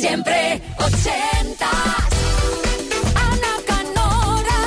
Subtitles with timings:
[0.00, 1.70] Siempre ochentas.
[3.14, 4.60] Ana Canora.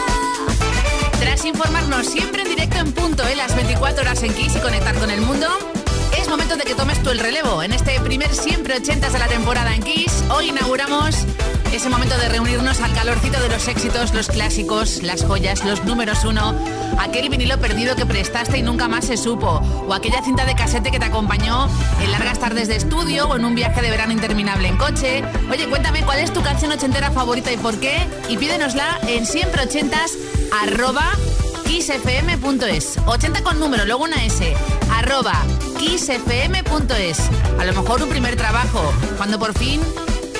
[1.19, 4.95] Tras informarnos siempre en directo en punto, en las 24 horas en Kiss y conectar
[4.95, 5.47] con el mundo,
[6.17, 7.61] es momento de que tomes tú el relevo.
[7.61, 11.15] En este primer siempre ochentas de la temporada en Kiss, hoy inauguramos
[11.73, 16.23] ese momento de reunirnos al calorcito de los éxitos, los clásicos, las joyas, los números
[16.23, 16.55] uno,
[16.99, 20.91] aquel vinilo perdido que prestaste y nunca más se supo, o aquella cinta de casete
[20.91, 21.67] que te acompañó
[22.01, 25.23] en largas tardes de estudio o en un viaje de verano interminable en coche.
[25.51, 29.63] Oye, cuéntame cuál es tu canción ochentera favorita y por qué, y pídenosla en siempre
[29.63, 30.13] ochentas
[30.63, 31.11] arroba
[31.65, 34.55] kissfm.es 80 con número, luego una S.
[34.91, 35.35] Arroba
[35.77, 37.19] kissfm.es
[37.59, 39.81] A lo mejor un primer trabajo, cuando por fin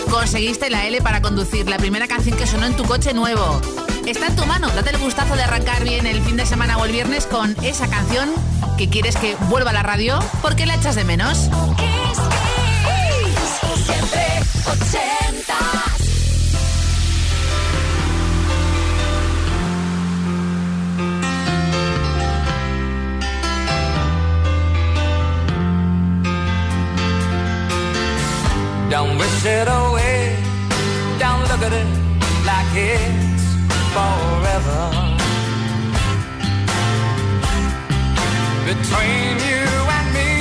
[0.08, 3.62] conseguiste la L para conducir, la primera canción que sonó en tu coche nuevo.
[4.06, 6.86] Está en tu mano, date el gustazo de arrancar bien el fin de semana o
[6.86, 8.30] el viernes con esa canción
[8.78, 11.50] que quieres que vuelva a la radio porque la echas de menos.
[28.98, 30.36] Don't wish it away.
[31.20, 31.90] Don't look at it
[32.50, 33.46] like it's
[33.94, 34.82] forever.
[38.72, 39.66] Between you
[39.98, 40.34] and me,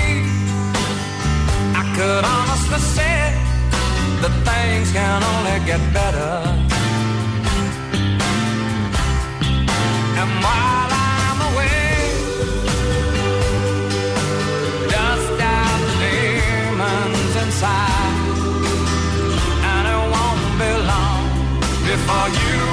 [1.80, 3.20] I could honestly say
[4.22, 6.32] that things can only get better.
[10.20, 10.95] And while
[22.26, 22.65] are you?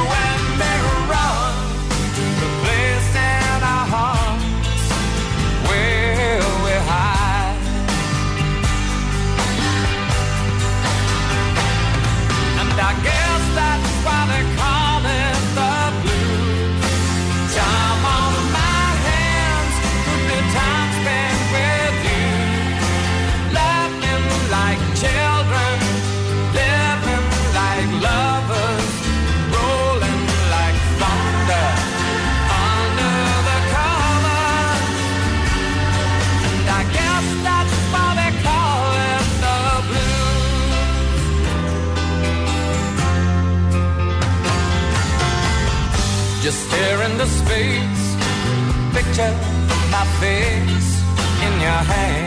[50.24, 51.04] Face
[51.46, 52.23] in your hands.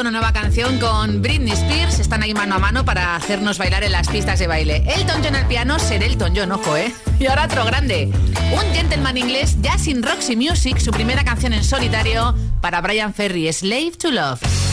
[0.00, 1.98] Una nueva canción con Britney Spears.
[1.98, 4.84] Están ahí mano a mano para hacernos bailar en las pistas de baile.
[4.86, 6.94] Elton John al piano, ser Elton John, ojo, ¿eh?
[7.18, 8.10] Y ahora otro grande.
[8.52, 13.52] Un gentleman inglés ya sin Roxy Music, su primera canción en solitario para Brian Ferry,
[13.52, 14.67] Slave to Love.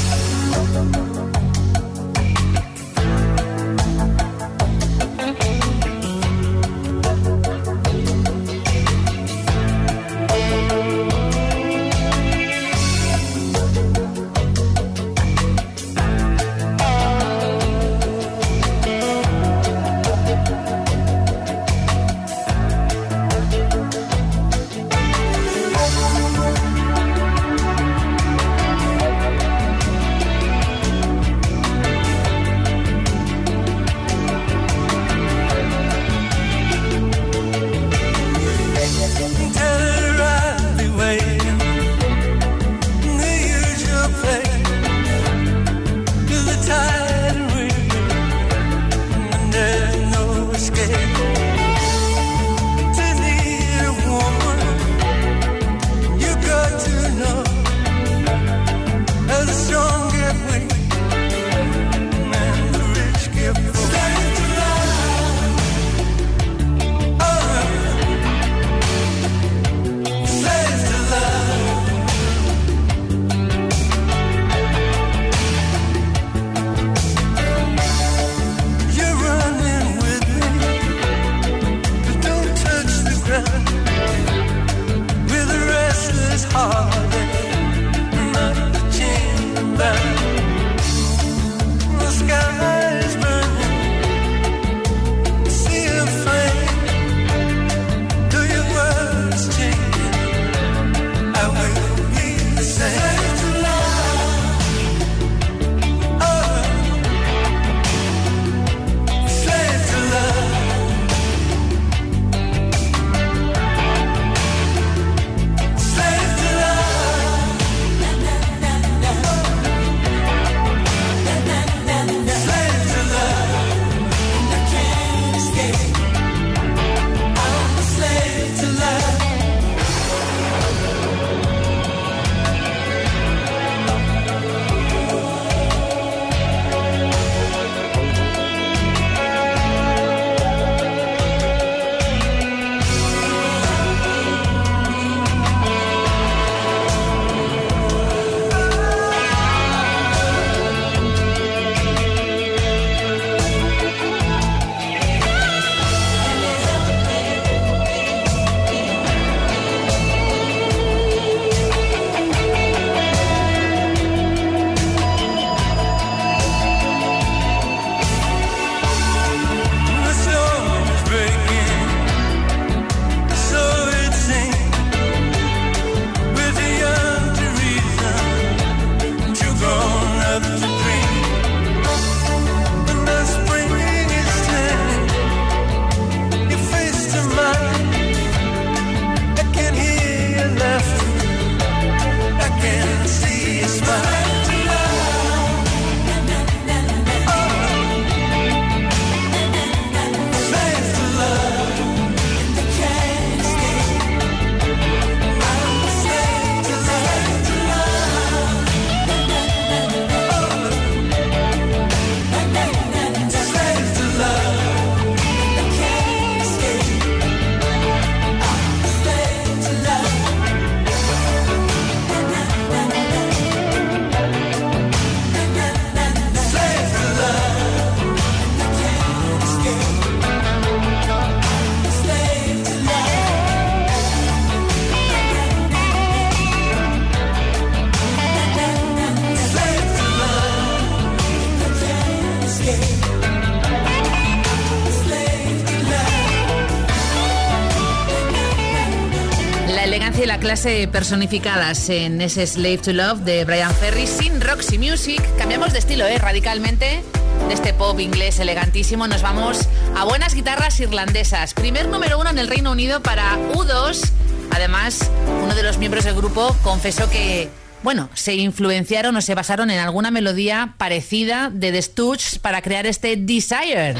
[250.45, 255.19] Clase personificadas en ese Slave to Love de Brian Ferry sin Roxy Music.
[255.39, 256.19] Cambiamos de estilo, ¿eh?
[256.19, 257.01] Radicalmente.
[257.47, 261.55] De este pop inglés elegantísimo nos vamos a buenas guitarras irlandesas.
[261.55, 264.07] Primer número uno en el Reino Unido para U2.
[264.51, 265.09] Además,
[265.43, 267.49] uno de los miembros del grupo confesó que,
[267.81, 272.85] bueno, se influenciaron o se basaron en alguna melodía parecida de The Stooges para crear
[272.85, 273.95] este Desire.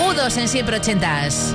[0.00, 1.54] U2 en siempre ochentas.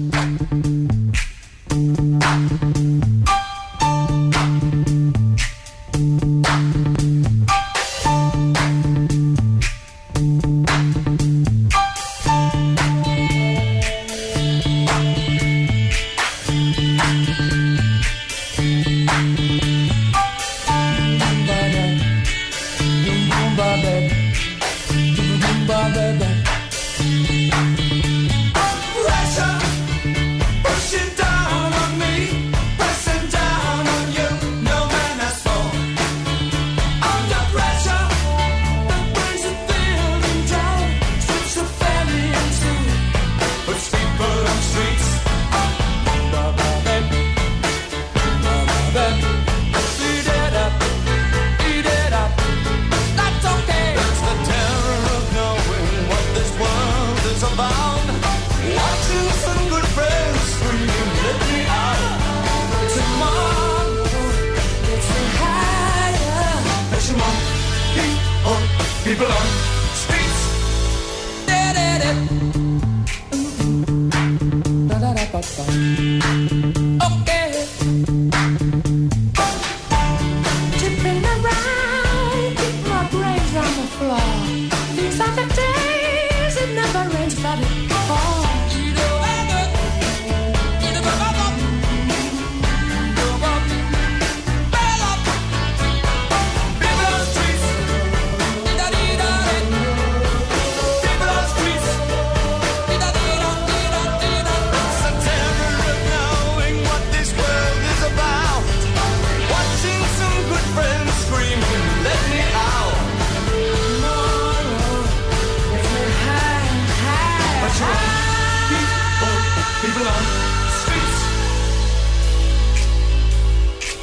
[85.21, 86.57] But the days.
[86.57, 87.90] It never rains, but it.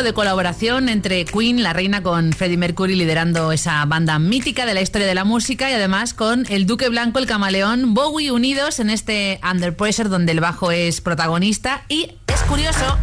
[0.00, 4.80] De colaboración entre Queen, la reina, con Freddie Mercury liderando esa banda mítica de la
[4.80, 8.88] historia de la música y además con el Duque Blanco, el camaleón, Bowie unidos en
[8.88, 12.96] este Under Pressure donde el bajo es protagonista y es curioso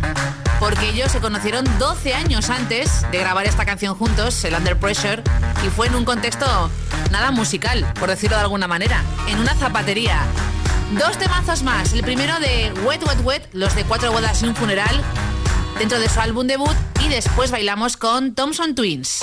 [0.59, 5.21] porque ellos se conocieron 12 años antes de grabar esta canción juntos, el Under Pressure,
[5.63, 6.71] y fue en un contexto
[7.11, 10.19] nada musical, por decirlo de alguna manera, en una zapatería.
[10.97, 14.55] Dos temazos más, el primero de Wet Wet Wet, los de cuatro bodas y un
[14.55, 15.03] funeral,
[15.79, 19.21] dentro de su álbum debut y después bailamos con Thompson Twins.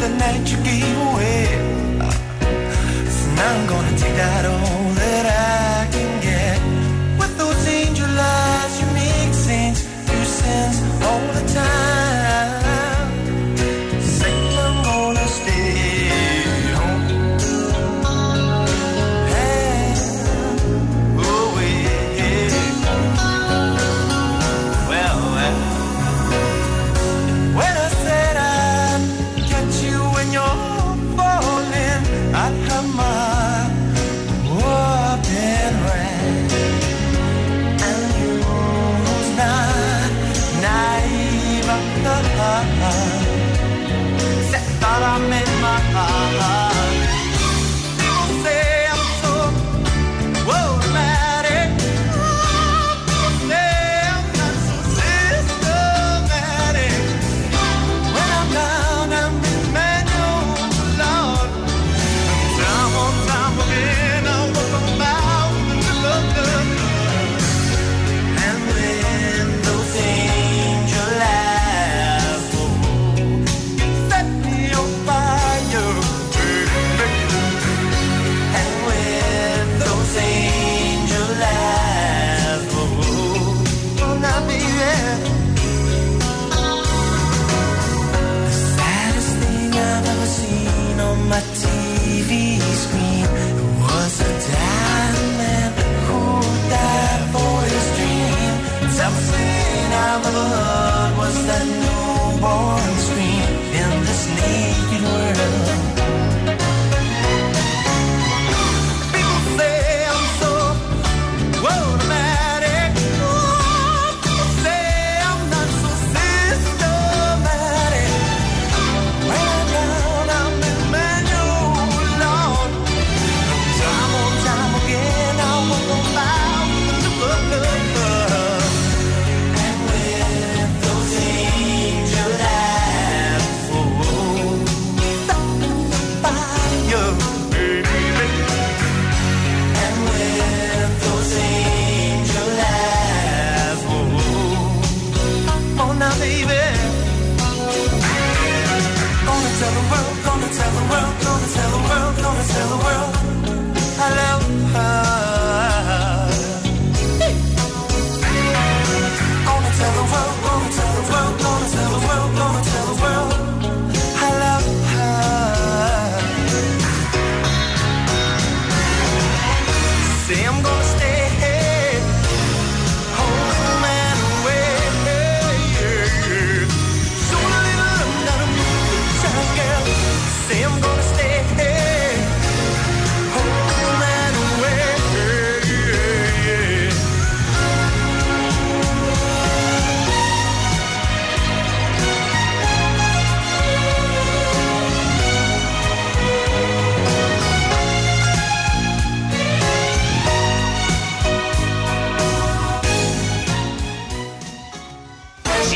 [0.00, 1.46] The night you gave away.
[3.16, 4.87] So now I'm gonna take that all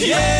[0.00, 0.39] Yeah.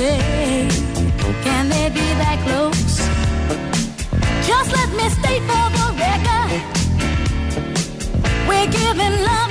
[0.00, 0.68] Say,
[1.44, 2.96] can they be that close?
[4.48, 6.60] Just let me state for the record.
[8.48, 9.49] We're giving love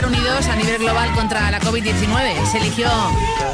[0.00, 2.46] luchar unidos a nivel global contra la COVID-19.
[2.50, 2.88] Se eligió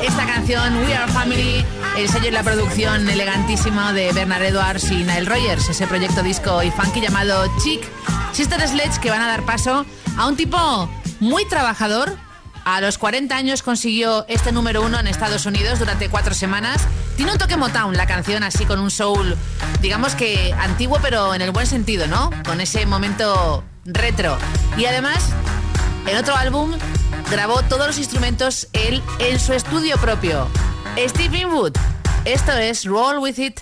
[0.03, 1.65] esta canción We Are Family,
[1.97, 6.63] el sello y la producción elegantísima de Bernard Edwards y Nile Rogers, ese proyecto disco
[6.63, 7.81] y funky llamado Chic
[8.33, 10.89] Sister Sledge que van a dar paso a un tipo
[11.21, 12.17] muy trabajador.
[12.65, 16.83] A los 40 años consiguió este número uno en Estados Unidos durante cuatro semanas.
[17.17, 19.37] Tiene un toque Motown la canción, así con un soul,
[19.81, 22.31] digamos que antiguo, pero en el buen sentido, ¿no?
[22.45, 24.37] Con ese momento retro.
[24.77, 25.33] Y además,
[26.07, 26.73] en otro álbum
[27.31, 30.49] grabó todos los instrumentos él en su estudio propio.
[30.97, 31.77] Steve Winwood.
[32.25, 33.61] Esto es Roll With It.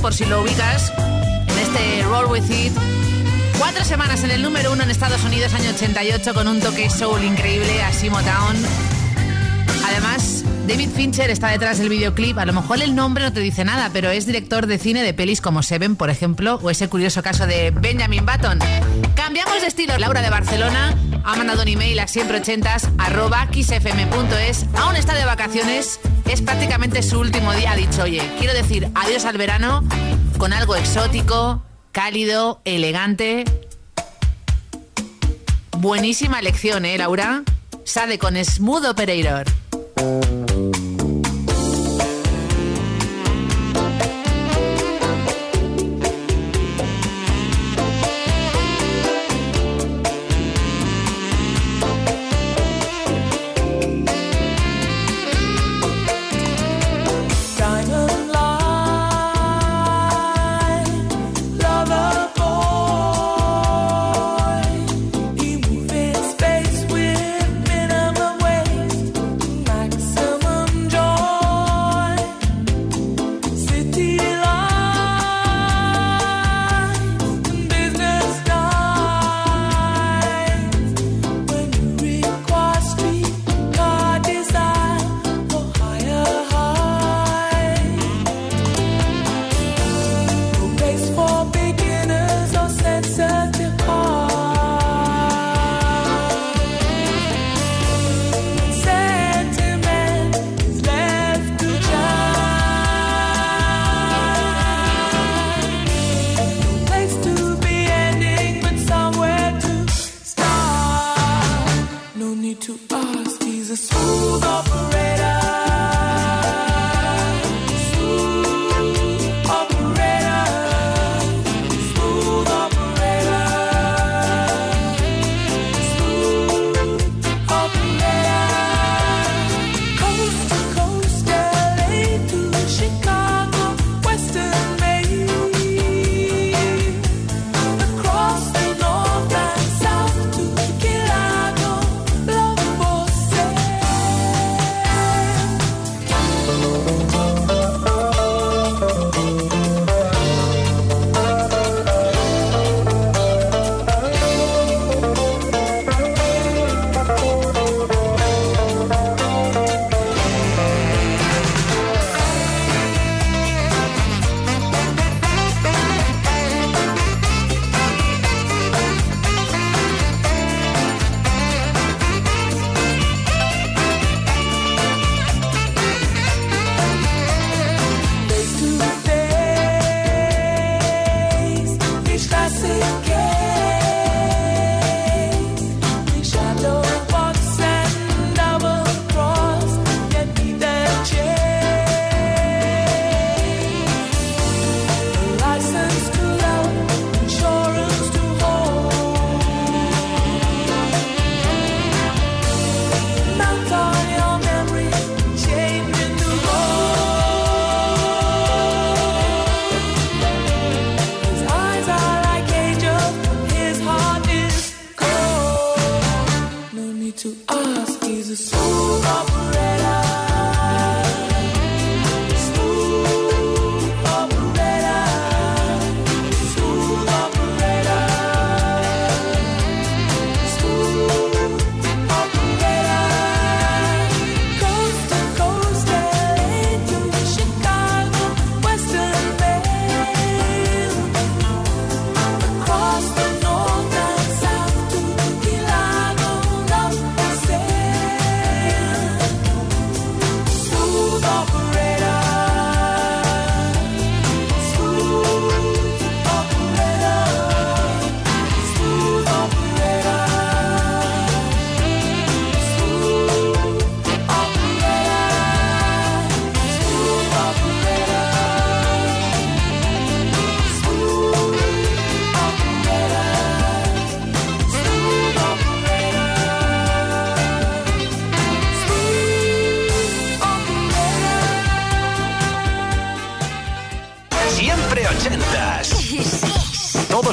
[0.00, 0.92] Por si lo ubicas,
[1.48, 2.72] en este Roll With It.
[3.58, 7.22] Cuatro semanas en el número uno en Estados Unidos, año 88, con un toque soul
[7.22, 8.56] increíble, así Motown.
[9.86, 12.38] Además, David Fincher está detrás del videoclip.
[12.38, 15.12] A lo mejor el nombre no te dice nada, pero es director de cine de
[15.12, 18.58] pelis como Seven, por ejemplo, o ese curioso caso de Benjamin Button.
[19.14, 19.98] Cambiamos de estilo.
[19.98, 20.94] Laura de Barcelona
[21.24, 24.66] ha mandado un email a siempre80s arroba xfm.es.
[24.76, 26.00] Aún está de vacaciones.
[26.30, 27.72] Es prácticamente su último día.
[27.72, 29.82] Ha dicho, oye, quiero decir adiós al verano
[30.38, 31.60] con algo exótico,
[31.90, 33.44] cálido, elegante.
[35.76, 37.42] Buenísima lección, ¿eh, Laura?
[37.82, 39.46] Sale con Smooth Operator.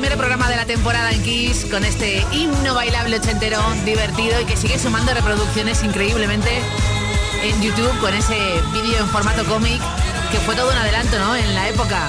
[0.00, 4.78] Programa de la temporada en Kiss con este himno bailable ochentero, divertido y que sigue
[4.78, 6.50] sumando reproducciones increíblemente
[7.42, 8.36] en YouTube con ese
[8.74, 9.80] vídeo en formato cómic
[10.30, 11.34] que fue todo un adelanto, ¿no?
[11.34, 12.08] En la época.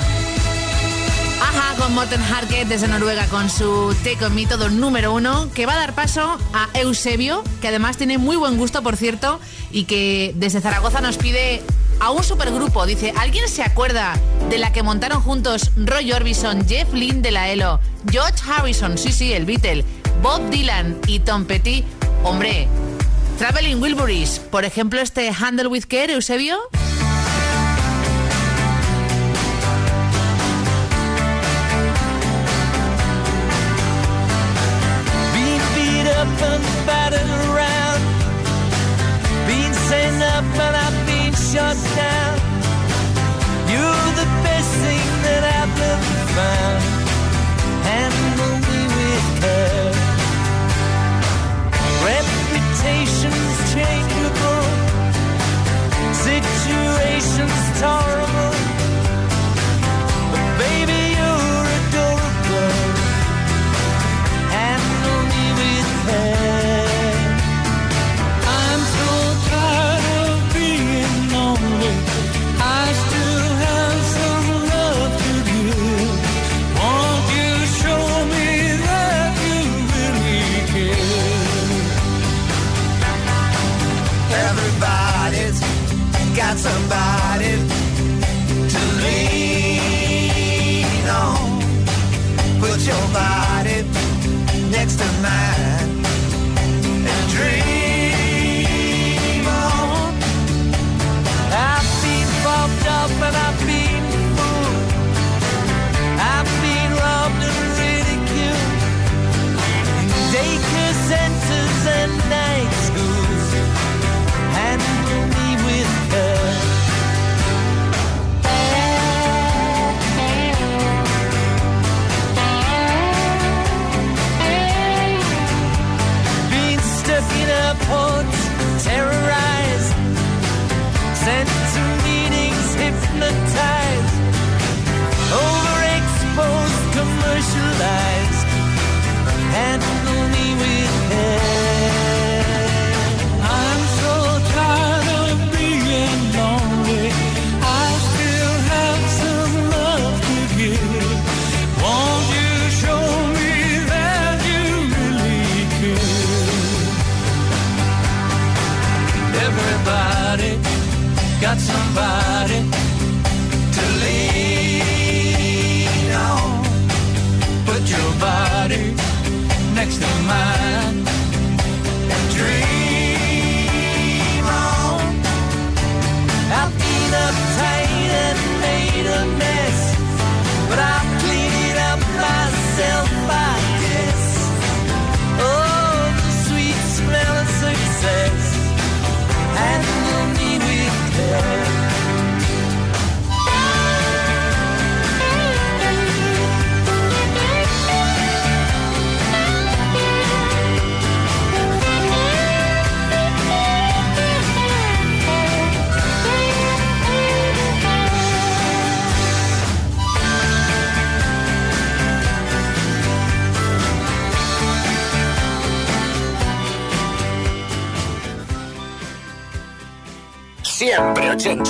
[1.41, 5.65] Ajá, con Morten Harket desde Noruega con su Take On Me, todo número uno, que
[5.65, 9.39] va a dar paso a Eusebio, que además tiene muy buen gusto, por cierto,
[9.71, 11.63] y que desde Zaragoza nos pide
[11.99, 12.85] a un supergrupo.
[12.85, 14.19] Dice, ¿alguien se acuerda
[14.49, 17.79] de la que montaron juntos Roy Orbison, Jeff Lynne de la ELO,
[18.09, 19.83] George Harrison, sí, sí, el Beatle,
[20.21, 21.83] Bob Dylan y Tom Petty?
[22.23, 22.67] Hombre,
[23.37, 26.57] Traveling Wilburys, por ejemplo, este Handle with Care, Eusebio.
[41.67, 42.26] touchdown.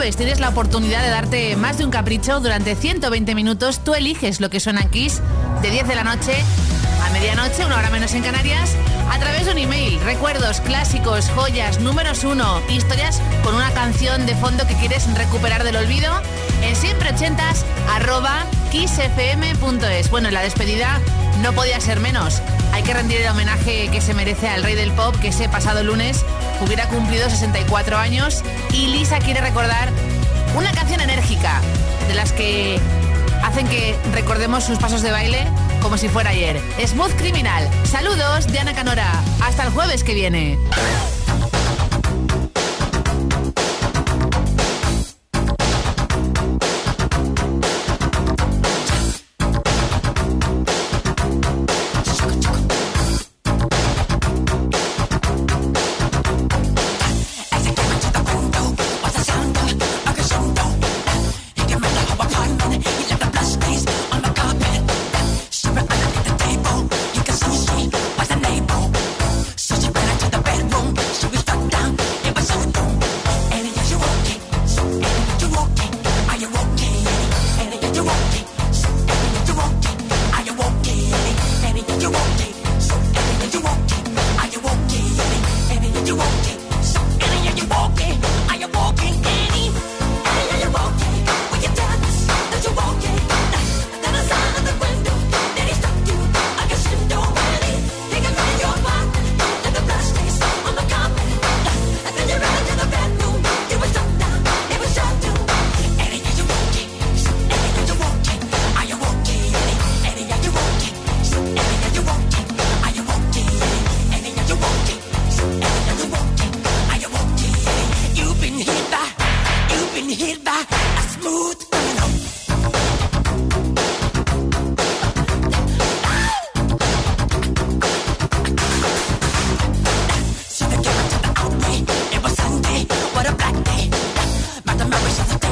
[0.00, 3.80] Tienes la oportunidad de darte más de un capricho durante 120 minutos.
[3.84, 5.20] Tú eliges lo que suena en Kiss
[5.60, 6.32] de 10 de la noche
[7.04, 8.74] a medianoche, una hora menos en Canarias,
[9.10, 10.00] a través de un email.
[10.00, 15.76] Recuerdos, clásicos, joyas, números uno, historias con una canción de fondo que quieres recuperar del
[15.76, 16.10] olvido
[16.62, 20.10] en siempre ochentas arroba kissfm.es.
[20.10, 20.98] Bueno, en la despedida
[21.42, 22.40] no podía ser menos.
[22.72, 25.82] Hay que rendir el homenaje que se merece al rey del pop que ese pasado
[25.82, 26.24] lunes
[26.60, 28.42] hubiera cumplido 64 años
[28.72, 29.88] y Lisa quiere recordar
[30.56, 31.60] una canción enérgica
[32.08, 32.80] de las que
[33.42, 35.46] hacen que recordemos sus pasos de baile
[35.80, 36.60] como si fuera ayer.
[36.84, 37.68] Smooth Criminal.
[37.84, 39.12] Saludos de Ana Canora.
[39.40, 40.58] Hasta el jueves que viene.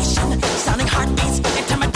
[0.02, 1.87] sounding heartbeats, and